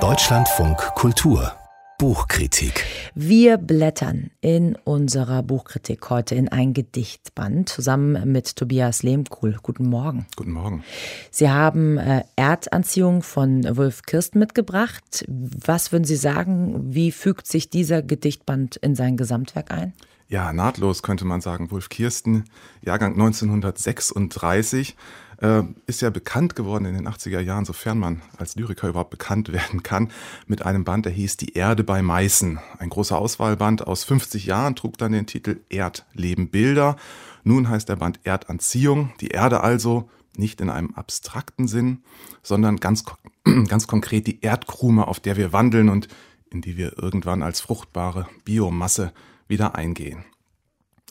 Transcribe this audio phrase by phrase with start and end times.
[0.00, 1.52] Deutschlandfunk Kultur
[1.98, 2.86] Buchkritik.
[3.14, 9.58] Wir blättern in unserer Buchkritik heute in ein Gedichtband zusammen mit Tobias Lehmkuhl.
[9.62, 10.24] Guten Morgen.
[10.36, 10.84] Guten Morgen.
[11.30, 15.26] Sie haben äh, Erdanziehung von Wolf Kirsten mitgebracht.
[15.28, 19.92] Was würden Sie sagen, wie fügt sich dieser Gedichtband in sein Gesamtwerk ein?
[20.28, 21.70] Ja, nahtlos könnte man sagen.
[21.70, 22.44] Wolf Kirsten,
[22.80, 24.96] Jahrgang 1936.
[25.42, 29.52] Äh, ist ja bekannt geworden in den 80er Jahren, sofern man als Lyriker überhaupt bekannt
[29.52, 30.12] werden kann,
[30.46, 32.60] mit einem Band, der hieß Die Erde bei Meißen.
[32.78, 36.94] Ein großer Auswahlband aus 50 Jahren trug dann den Titel Erdleben Bilder.
[37.42, 39.12] Nun heißt der Band Erdanziehung.
[39.20, 42.04] Die Erde also nicht in einem abstrakten Sinn,
[42.44, 43.04] sondern ganz,
[43.66, 46.06] ganz konkret die Erdkrume, auf der wir wandeln und
[46.50, 49.12] in die wir irgendwann als fruchtbare Biomasse
[49.48, 50.24] wieder eingehen.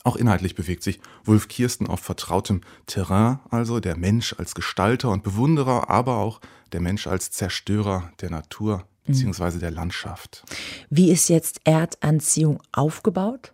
[0.04, 5.22] Auch inhaltlich bewegt sich Wolf Kirsten auf vertrautem Terrain, also der Mensch als Gestalter und
[5.22, 6.40] Bewunderer, aber auch
[6.72, 9.58] der Mensch als Zerstörer der Natur bzw.
[9.58, 10.44] der Landschaft.
[10.90, 13.52] Wie ist jetzt Erdanziehung aufgebaut?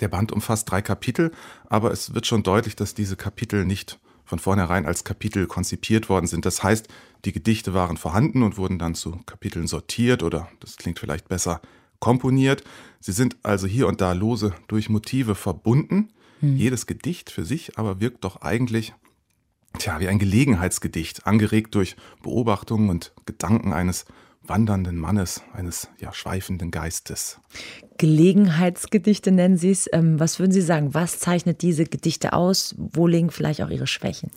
[0.00, 1.32] Der Band umfasst drei Kapitel,
[1.66, 6.26] aber es wird schon deutlich, dass diese Kapitel nicht von vornherein als Kapitel konzipiert worden
[6.26, 6.46] sind.
[6.46, 6.88] Das heißt,
[7.24, 11.60] die Gedichte waren vorhanden und wurden dann zu Kapiteln sortiert oder, das klingt vielleicht besser,
[12.04, 12.62] komponiert.
[13.00, 16.10] Sie sind also hier und da lose durch Motive verbunden.
[16.40, 16.54] Hm.
[16.54, 18.92] Jedes Gedicht für sich aber wirkt doch eigentlich
[19.78, 24.04] tja, wie ein Gelegenheitsgedicht, angeregt durch Beobachtungen und Gedanken eines
[24.42, 27.40] wandernden Mannes, eines ja, schweifenden Geistes.
[27.96, 29.88] Gelegenheitsgedichte nennen Sie es.
[29.90, 30.92] Ähm, was würden Sie sagen?
[30.92, 32.74] Was zeichnet diese Gedichte aus?
[32.76, 34.30] Wo liegen vielleicht auch Ihre Schwächen?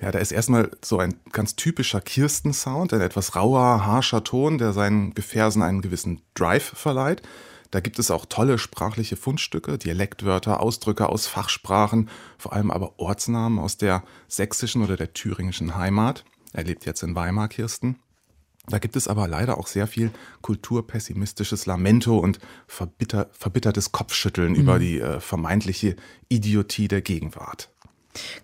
[0.00, 4.72] Ja, da ist erstmal so ein ganz typischer Kirsten-Sound, ein etwas rauer, harscher Ton, der
[4.72, 7.22] seinen Gefährsen einen gewissen Drive verleiht.
[7.70, 13.58] Da gibt es auch tolle sprachliche Fundstücke, Dialektwörter, Ausdrücke aus Fachsprachen, vor allem aber Ortsnamen
[13.58, 16.24] aus der sächsischen oder der thüringischen Heimat.
[16.52, 17.98] Er lebt jetzt in Weimar, Kirsten.
[18.68, 20.10] Da gibt es aber leider auch sehr viel
[20.42, 24.60] kulturpessimistisches Lamento und verbitter, verbittertes Kopfschütteln mhm.
[24.60, 25.96] über die äh, vermeintliche
[26.28, 27.70] Idiotie der Gegenwart.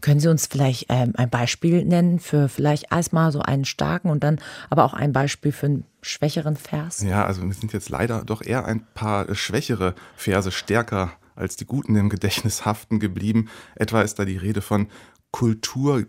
[0.01, 4.23] Können Sie uns vielleicht ähm, ein Beispiel nennen für vielleicht erstmal so einen starken und
[4.25, 4.41] dann
[4.71, 7.03] aber auch ein Beispiel für einen schwächeren Vers?
[7.03, 11.67] Ja, also wir sind jetzt leider doch eher ein paar schwächere Verse stärker als die
[11.67, 13.49] guten im Gedächtnis haften geblieben.
[13.75, 14.89] Etwa ist da die Rede von
[15.31, 16.05] Kultur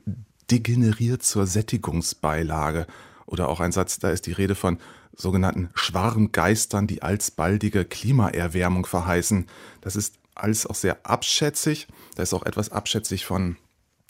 [0.51, 2.87] degeneriert zur Sättigungsbeilage.
[3.25, 4.79] Oder auch ein Satz, da ist die Rede von
[5.15, 9.47] sogenannten Schwarmgeistern, die alsbaldige Klimaerwärmung verheißen.
[9.81, 11.87] Das ist alles auch sehr abschätzig.
[12.15, 13.57] Da ist auch etwas abschätzig von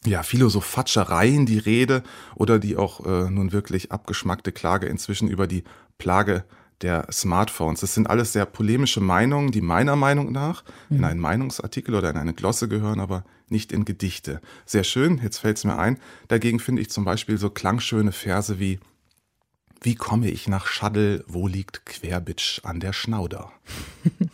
[0.05, 2.03] ja, Philosophatschereien die Rede
[2.35, 5.63] oder die auch äh, nun wirklich abgeschmackte Klage inzwischen über die
[5.97, 6.43] Plage
[6.81, 7.79] der Smartphones.
[7.79, 10.97] Das sind alles sehr polemische Meinungen, die meiner Meinung nach mhm.
[10.97, 14.41] in einen Meinungsartikel oder in eine Glosse gehören, aber nicht in Gedichte.
[14.65, 15.99] Sehr schön, jetzt fällt es mir ein.
[16.27, 18.79] Dagegen finde ich zum Beispiel so klangschöne Verse wie
[19.81, 23.51] Wie komme ich nach Schaddel, wo liegt Querbitsch an der Schnauder?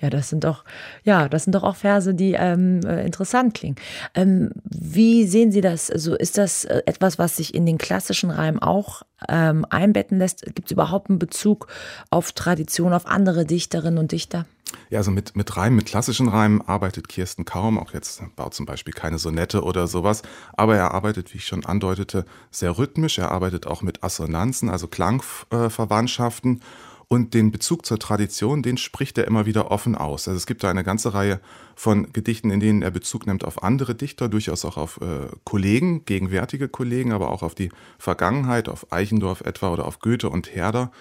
[0.00, 0.64] Ja, das sind doch,
[1.04, 3.76] ja, das sind doch auch Verse, die ähm, äh, interessant klingen.
[4.14, 5.90] Ähm, wie sehen Sie das?
[5.90, 10.44] Also ist das äh, etwas, was sich in den klassischen Reimen auch ähm, einbetten lässt?
[10.54, 11.68] Gibt es überhaupt einen Bezug
[12.10, 14.46] auf Tradition, auf andere Dichterinnen und Dichter?
[14.88, 17.78] Ja, also mit, mit Reimen, mit klassischen Reimen arbeitet Kirsten kaum.
[17.78, 20.22] Auch jetzt baut zum Beispiel keine Sonette oder sowas.
[20.52, 23.18] Aber er arbeitet, wie ich schon andeutete, sehr rhythmisch.
[23.18, 26.58] Er arbeitet auch mit Assonanzen, also Klangverwandtschaften.
[26.58, 30.28] Äh, und den Bezug zur Tradition, den spricht er immer wieder offen aus.
[30.28, 31.40] Also es gibt da eine ganze Reihe
[31.74, 36.04] von Gedichten, in denen er Bezug nimmt auf andere Dichter, durchaus auch auf äh, Kollegen,
[36.04, 40.92] gegenwärtige Kollegen, aber auch auf die Vergangenheit, auf Eichendorff etwa oder auf Goethe und Herder.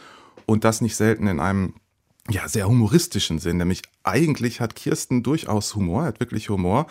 [0.47, 1.75] Und das nicht selten in einem
[2.28, 3.58] ja, sehr humoristischen Sinn.
[3.58, 6.88] Nämlich eigentlich hat Kirsten durchaus Humor, hat wirklich Humor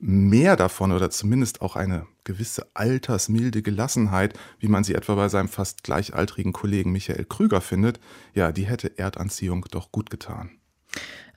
[0.00, 5.48] mehr davon oder zumindest auch eine gewisse altersmilde Gelassenheit, wie man sie etwa bei seinem
[5.48, 8.00] fast gleichaltrigen Kollegen Michael Krüger findet,
[8.34, 10.50] ja, die hätte Erdanziehung doch gut getan.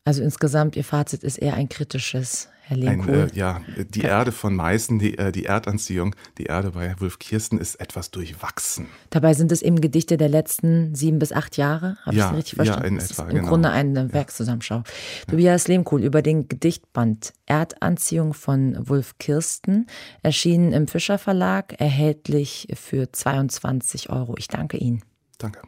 [0.03, 3.29] Also insgesamt, Ihr Fazit ist eher ein kritisches, Herr Lehmkuhl.
[3.31, 7.59] Äh, ja, die Erde von Meißen, die, äh, die Erdanziehung, die Erde bei Wolf Kirsten
[7.59, 8.87] ist etwas durchwachsen.
[9.11, 12.55] Dabei sind es eben Gedichte der letzten sieben bis acht Jahre, habe ja, ich richtig
[12.55, 12.83] verstanden?
[12.83, 13.47] Ja, in etwa, Im genau.
[13.49, 14.77] Grunde eine Werkszusammenschau.
[14.77, 14.83] Ja.
[15.29, 19.85] Tobias Lehmkuhl über den Gedichtband Erdanziehung von Wolf Kirsten,
[20.23, 24.35] erschienen im Fischer Verlag, erhältlich für 22 Euro.
[24.39, 25.03] Ich danke Ihnen.
[25.37, 25.61] Danke.